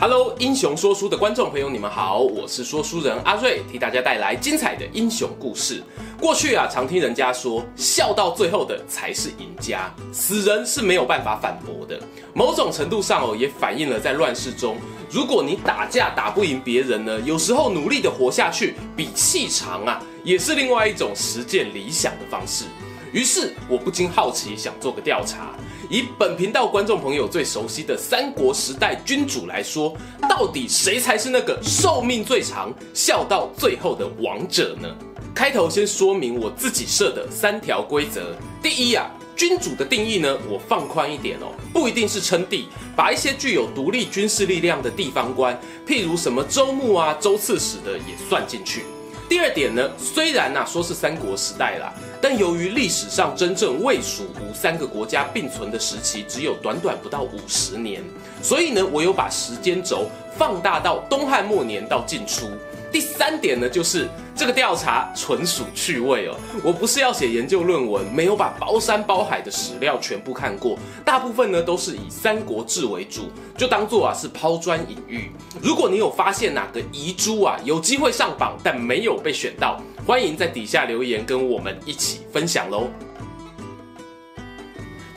[0.00, 5.82] Hello，英雄说书的观众朋友，你们好，我是说书人阿瑞，替大家带来精彩的英雄故事。
[6.18, 12.00] 过去啊，常听人家说，笑到最后的才是赢家，死人是没有办法反驳的。
[12.32, 14.78] 某种程度上哦，也反映了在乱世中，
[15.10, 22.64] 如果你打架打不赢别人呢，有时候努力的活下去，比气长啊，也是另外一种实践理想的方式。
[23.12, 25.50] 于是，我不禁好奇，想做个调查。
[25.90, 29.92] 以本频道观众朋友最熟悉的三国时代君主来说，
[30.28, 34.88] 到底谁才是那个寿命最长、笑到最后的王者呢？
[35.34, 38.36] 开头先说明我自己设的三条规则。
[38.62, 48.84] 第一啊，君主的定义呢，我放宽一点哦，不一定是称帝，把一些具有独立军事力量的地方官，譬如什么州牧啊、州刺史的也算进去。
[49.30, 58.02] 第二点呢，虽然呐说是三国时代啦，但由于历史上真正魏、蜀、吴三个国家并存的时期只有短短不到五十年，
[58.42, 62.50] 所以呢，我有把时间轴放大到东汉末年到晋初。
[62.92, 75.30] 第三点呢，就是这个调查纯属趣味哦，我不是要写研究论文，没有把包山包海的史料全部看过，大部分呢都是以《三国志》为主，就当做啊是抛砖引玉。
[75.62, 82.88] 如果你有发现哪个遗珠啊有机会上榜，但没有被选到，欢迎在底下留言跟我们一起分享喽。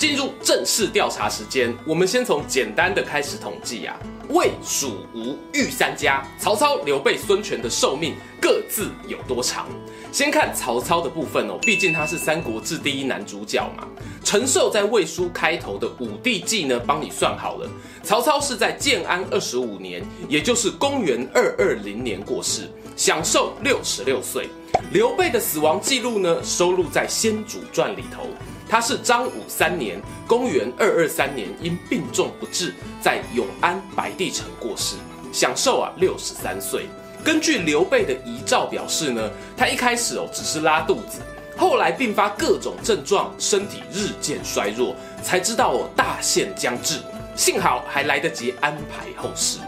[0.03, 3.97] 进入正式调查时间，我们先从简单的开始统计啊。
[4.27, 9.69] 魏、蜀、吴、豫三家，曹操、刘备、孙权的寿命各自有多长？
[10.11, 13.87] 先看曹操的部分哦，毕竟他是《三国志》第一男主角嘛。
[14.25, 17.69] 陈寿在《魏书》开头的武帝纪呢，帮你算好了，
[18.03, 24.49] 曹操是在建安二十五年，也就是公元二二零年过世，享寿六十六岁。
[24.91, 28.27] 刘备的死亡记录呢，收录在《先主传》里头。
[28.73, 34.95] 他是张武三年，公元二二三年，因病重不治，在永安白帝城过世，
[35.31, 36.87] 享寿啊六十三岁。
[37.23, 41.19] 根据刘备的遗诏表示呢，他一开始哦只是拉肚子，
[41.55, 46.97] 后来并发各种症状，身体日渐衰弱，才知道哦大限将至，
[47.35, 49.59] 幸好还来得及安排后事。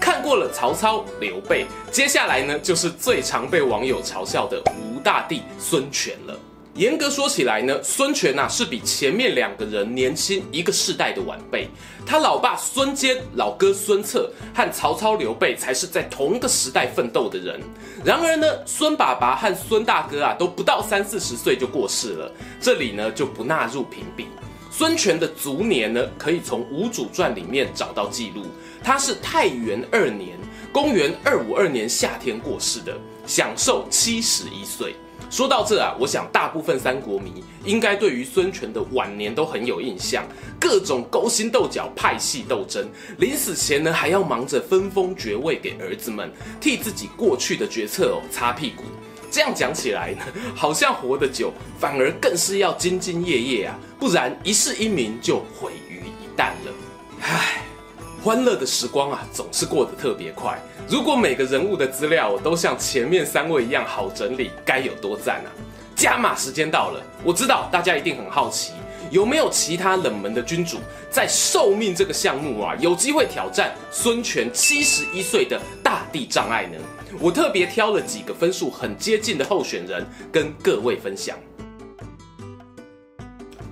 [0.00, 6.38] 看过了曹操、刘备，接下来呢就是最常被网友嘲笑的吴大帝孙权了。
[6.74, 11.68] 严格说起来呢，孙权呐、啊、是比前面两个人年轻一个世代的晚辈。
[12.06, 17.60] 他老爸孙坚、老哥孙策和曹操、刘备才是在同个时代奋斗的人。
[18.02, 24.28] 然而呢，孙爸爸和孙大哥啊都不到三四十岁就过世了，这里呢就不纳入评比。
[24.70, 28.46] 孙权的卒年呢，可以从《吴主传》里面找到记录，
[28.82, 30.38] 他是太元二年，
[30.72, 32.96] 公元二五二年夏天过世的，
[33.26, 34.96] 享寿七十一岁。
[35.30, 40.24] 说到这啊，我想大部分三国迷应该对于孙权的晚年都很有印象，
[40.60, 42.86] 各种勾心斗角、派系斗争，
[43.18, 48.82] 临死前呢还要忙着分封爵位给儿子们，替自己过去的决策哦擦屁股。
[49.30, 50.24] 这样讲起来呢，
[50.54, 56.72] 好像活得久，反而更是要兢兢业业啊，不然一世英名就毁于一旦了。
[57.22, 57.61] 唉。
[58.22, 60.56] 欢乐的时光啊，总是过得特别快。
[60.88, 65.50] 如果每个人物的资料都像前面三位一样好整理，该有多赞啊！
[65.96, 68.74] 加码时间到了，我知道大家一定很好奇，
[69.10, 70.78] 有没有其他冷门的君主
[71.10, 76.78] 在寿命这个项目啊，有机会挑战孙权七十一岁的大地障碍呢？
[77.18, 81.36] 我特别挑了几个分数很接近的候选人，跟各位分享。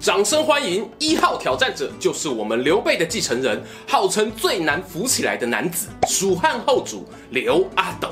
[0.00, 8.08] 掌声欢迎一号挑战者，就是我们刘备的继承人，号称最难扶起来的男子——蜀汉后主刘阿斗。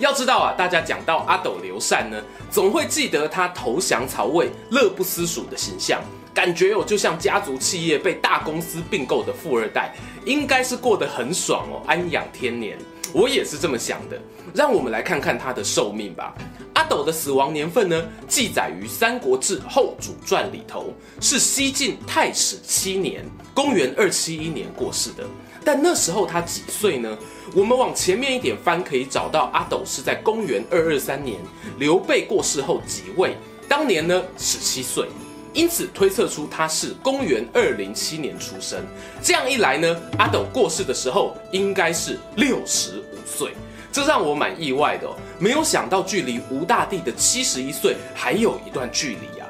[0.00, 2.20] 要知道啊，大家讲到阿斗刘禅呢，
[2.50, 6.02] 总会记得他投降曹魏、乐不思蜀的形象，
[6.34, 9.94] 感觉哦，就像家族企业被大公司并购的富二代，
[10.24, 12.76] 应该是过得很爽哦，安养天年。
[13.12, 14.20] 我也是这么想的。
[14.54, 16.34] 让我们来看看他的寿命吧。
[16.74, 23.24] 阿斗的死亡年份呢，记载于《三国志后主传》里头，是西晋太史七年，
[23.54, 25.24] 公元二七一年过世的。
[25.62, 27.16] 但那时候他几岁呢？
[27.54, 31.38] 我们往前面一点翻，可以找到阿斗是在公元二二三年，
[31.78, 33.36] 刘备过世后即位，
[33.68, 35.06] 当年呢十七岁，
[35.52, 38.84] 因此推测出他是公元二零七年出生。
[39.22, 43.52] 这样一来呢，阿斗过世的时候应该是六十五岁。
[43.92, 49.46] 这让我蛮意外的哦，没有想到距离吴大帝的七十一岁还有一段距离啊。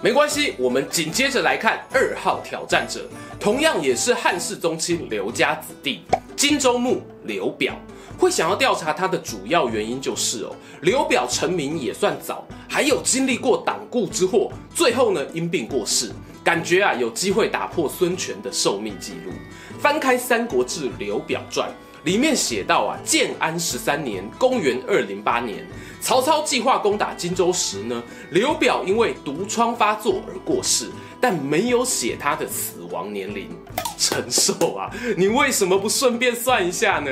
[0.00, 3.06] 没关系，我们紧接着来看二号挑战者，
[3.38, 6.02] 同样也是汉室宗亲刘家子弟，
[6.34, 7.74] 荆州牧刘表。
[8.18, 16.12] 会想要调查他的主要原因就是哦，刘表成名也算早，还有经历过党锢之祸，最后呢因病过世，
[16.42, 19.32] 感觉啊有机会打破孙权的寿命记录。
[19.78, 21.68] 翻开《三国志·刘表传》，
[22.04, 25.66] 里面写到啊，建安十三年（公元二零八年），
[26.00, 30.88] 曹操计划攻打荆州时呢，刘表因为毒疮发作而过世，
[31.20, 33.50] 但没有写他的死亡年龄。
[33.98, 37.10] 陈寿啊，你为什么不顺便算一下呢？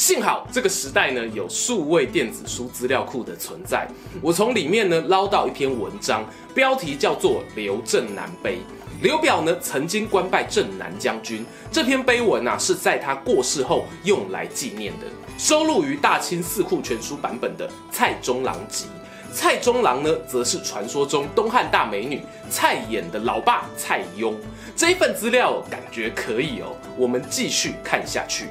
[0.00, 3.86] 幸好这个时代呢有数位电子书资料库的存在，
[4.22, 6.24] 我从里面呢捞到一篇文章，
[6.54, 8.56] 标题叫做《刘正南碑》。
[9.02, 15.06] 刘表呢曾经官拜镇南将军，这篇碑文啊是在他过世后用来纪念的，
[15.36, 18.86] 收录于大清四库全书版本的《蔡中郎集》。
[19.34, 24.32] 蔡中郎呢则是传说中东汉大美女蔡琰的老爸蔡邕。
[24.74, 28.46] 这一份资料感觉可以哦，我们继续看下去。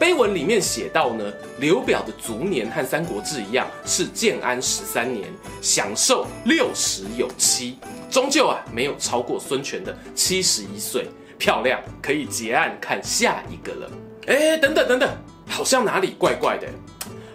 [0.00, 5.28] 碑文里面写到呢，刘表的卒年和《三国志》一样，是建安十三年，
[5.60, 7.76] 享寿六十有七，
[8.10, 11.06] 终究啊没有超过孙权的七十一岁。
[11.36, 13.90] 漂亮，可以结案看下一个了。
[14.28, 15.10] 哎，等等等等，
[15.46, 16.66] 好像哪里怪怪的。《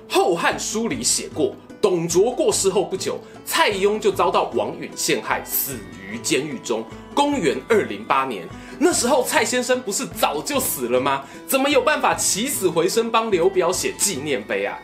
[0.09, 6.83] 后汉书》里写过，董卓过世后不久，蔡邕就遭到王允陷害，死于监狱中。
[7.13, 8.47] 公元二零八年。
[8.79, 11.23] 那时候蔡先生不是早就死了吗？
[11.47, 14.79] 怎么有办法起死回生帮刘表写纪念碑啊？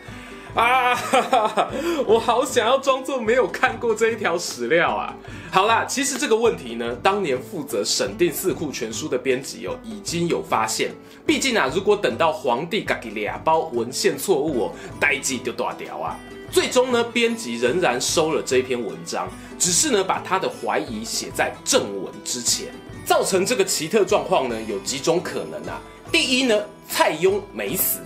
[0.54, 1.70] 啊哈哈，
[2.06, 5.16] 我好想要装作没有看过这一条史料啊！
[5.50, 10.90] 好啦，其实这个问题呢，当年负责审定四库全书的编辑哦，已经有发现。
[11.24, 16.18] 毕竟啊，如果等到皇帝自己俩包文献错误哦，代志就大掉啊。
[16.50, 19.26] 最终呢，编辑仍然收了这篇文章，
[19.58, 22.66] 只是呢，把他的怀疑写在正文之前。
[23.04, 25.80] 造成这个奇特状况呢，有几种可能啊。
[26.10, 27.98] 第一呢，蔡邕没死；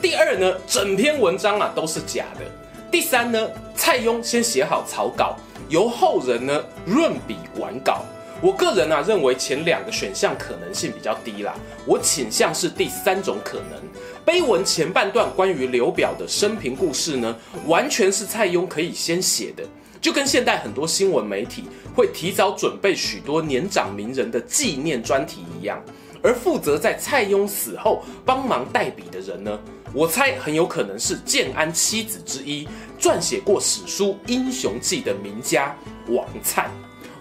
[0.00, 2.44] 第二呢，整篇文章啊都是假的；
[2.90, 5.36] 第三呢，蔡邕先写好草稿，
[5.68, 8.02] 由后人呢润笔完稿。
[8.40, 11.54] 我个人啊认为前两个选项可能性比较低啦，
[11.86, 13.80] 我倾向是第三种可能。
[14.24, 19.62] 碑文前半段关于刘表的生平故事呢，完全是蔡邕可以先写的。
[20.02, 21.64] 就跟现代很多新闻媒体
[21.94, 25.80] 会提早准备许多年长名人的纪念专题一样，
[26.20, 29.56] 而负责在蔡邕死后帮忙代笔的人呢，
[29.94, 32.66] 我猜很有可能是建安七子之一，
[33.00, 35.74] 撰写过史书《英雄记》的名家
[36.08, 36.64] 王粲。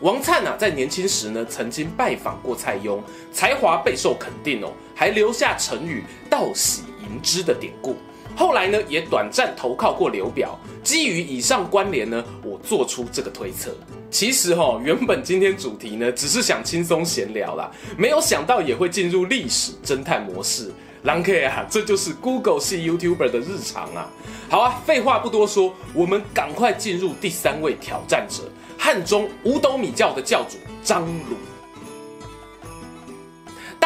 [0.02, 3.00] 王粲啊，在年轻时呢，曾经拜访过蔡邕，
[3.32, 7.96] 才华备受肯定哦，还留下成语“道喜迎之”的典故。
[8.36, 10.58] 后来呢，也短暂投靠过刘表。
[10.84, 13.72] 基于以上关联呢，我做出这个推测。
[14.10, 20.72] 其实哈、哦，原本今天主题呢，只是想轻松闲聊啦，没有想到也会进入历史侦探模式。
[21.04, 24.10] 狼 K 啊， 这就是 Google 系 YouTuber 的日常啊。
[24.50, 28.44] 好啊，废话不多说，我们赶快进入第三位挑战者——
[28.78, 31.38] 汉中五斗米教的教主张鲁。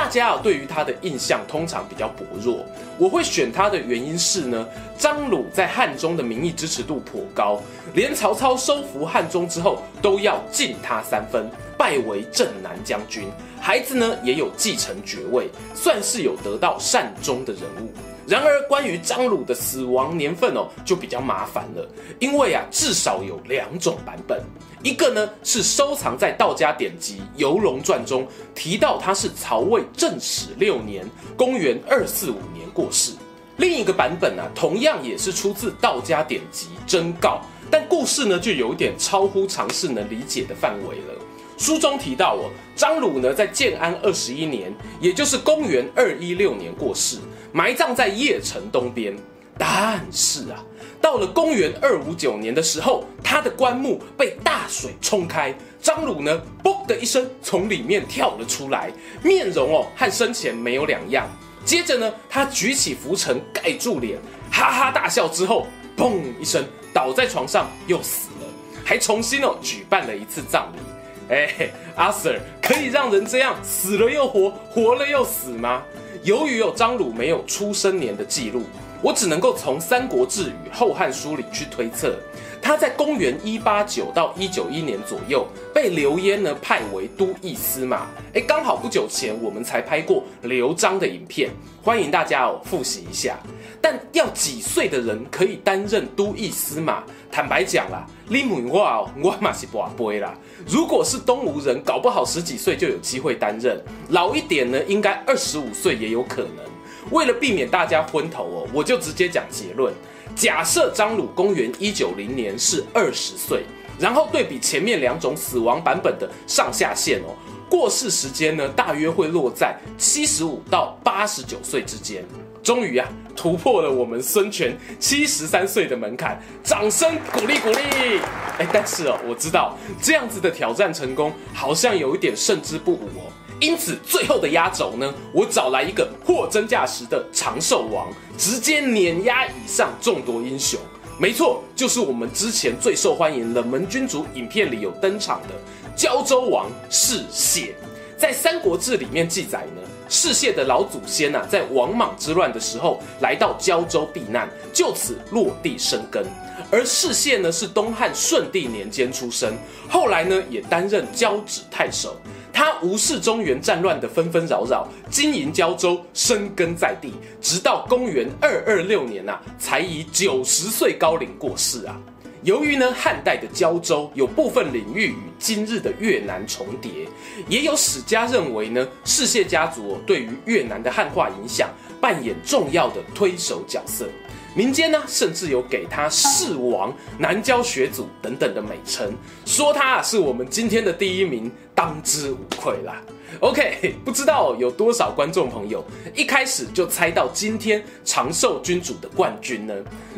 [0.06, 2.64] 大家啊，对于他的印象通常比较薄弱。
[3.00, 4.68] 我会选他的原因是呢，
[5.00, 7.60] 张鲁在汉中的民意支持度颇高，
[7.96, 13.24] 连曹操收服汉中之后都要敬他三分，拜为镇南将军。
[13.60, 17.90] 孩子呢也有继承爵位，算是有得到善终的人物。
[18.28, 21.88] 然而，关于张鲁的死亡年份哦，就比较麻烦了，
[22.20, 24.42] 因为啊，至少有两种版本。
[24.82, 33.14] 一个呢是收藏在道家典籍《游龙传》中，提到他是曹魏正始六年（公元二四五年）过世；
[33.58, 37.40] 另一个版本呢、啊，同样也是出自道家典籍《真誥》，
[37.70, 41.14] 但故事呢就有点超乎常识能理解的范围了。
[41.58, 47.18] 书中提到哦，张鲁呢在建安二十一年，也就是公元二一六年过世。
[47.56, 49.16] 埋葬在邺城东边，
[49.58, 50.62] 但是啊，
[51.00, 58.92] 到了公元二五九年的时候，他的棺木被大水冲开，张鲁呢，嘣的一声从里面跳了出来，
[59.24, 61.30] 面容哦和生前没有两样。
[61.64, 64.20] 接着呢，他举起浮尘盖住脸，
[64.52, 68.48] 哈哈大笑之后，嘣一声倒在床上又死了，
[68.84, 71.34] 还重新哦举办了一次葬礼。
[71.34, 75.82] 哎，阿 Sir 可以让人这样死了又活，活了又死吗？
[76.26, 78.64] 由于有张鲁没有出生年的记录，
[79.06, 82.18] 我只能够从《三国志》与《后汉书》里去推测。
[82.60, 91.52] 他在公元一八九到一九一年左右被刘焉呢派为都尉司马，哎，刚好不久前我们才拍过刘璋的影片，
[91.84, 93.38] 欢迎大家哦复习一下。
[93.80, 97.04] 但要几岁的人可以担任都尉司马？
[97.32, 100.34] 坦白讲啦，你问我哦，我嘛是跋杯啦。
[100.66, 103.78] 如果是东吴人，搞不好十几岁就有机会担任；
[104.10, 106.75] 老一点呢，应该二十五岁也有可能。
[107.12, 109.94] 为了避免大家昏头哦，我就直接讲结论。
[110.36, 113.64] 假设张鲁公元一九零年是二十岁，
[113.98, 117.32] 然后对比前面两种死亡版本的上下限哦，
[117.70, 122.26] 过世时间呢大约会落在七十五到八十九岁之间。
[122.62, 128.20] 终于啊，突破了我们孙权七十三岁的门槛，掌声鼓励鼓励！
[128.58, 133.30] 哎，但是哦，我知道这样子的挑战成功好像有一点胜之不武哦。
[133.66, 140.80] 因此，最后的压轴呢，我找来一个货真价实的长寿王，直接碾压以上众多英雄。
[141.20, 145.56] 没错，就是我们之前最受欢迎冷门君主影片里有登场的
[145.96, 147.72] 胶州王士燮。
[148.16, 156.26] 在《三国志》里面记载呢，世燮的老祖先呐、啊，在王莽之乱的时候来到交州避难，就此落地生根。
[156.72, 159.56] 而世燮呢，是东汉顺帝年间出生，
[159.90, 162.16] 后来呢，也担任交趾太守。
[162.54, 172.00] 他无视中原战乱的纷纷扰扰，经营交州，生根在地，直到公元二二六年啊，才以九十岁高龄过世啊。
[172.46, 177.08] 由于呢，汉代的交州有部分领域与今日的越南重叠，
[177.50, 181.68] 也有史家认为呢，士燮家族对于越南的汉化影响
[182.00, 184.08] 扮演重要的推手角色。
[184.56, 189.12] 民间呢，甚至有给他世王、南郊学祖等等的美称，
[189.44, 193.02] 说他是我们今天的第一名，当之无愧啦。
[193.42, 195.84] OK，不知道有多少观众朋友
[196.16, 199.74] 一开始就猜到今天长寿君主的冠军呢？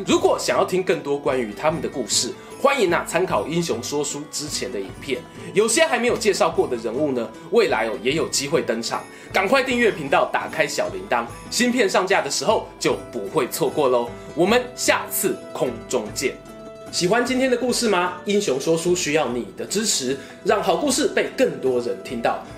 [0.06, 5.20] 如果想要听更多关于他们的故事，欢迎啊参考英雄说书之前的影片，
[5.52, 9.02] 有些还没有介绍过的人物呢，未来哦也有机会登场。
[9.32, 14.08] 赶快订阅频道，打开小铃铛，新片上架的时候就不会错过喽。
[14.34, 16.36] 我们下次空中见。
[16.90, 18.14] 喜欢今天的故事吗？
[18.24, 22.42] 英雄说书需要你的支持，让好故事被更多人听到。